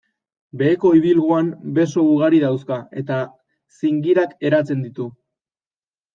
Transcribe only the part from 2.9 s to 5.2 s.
eta zingirak eratzen ditu.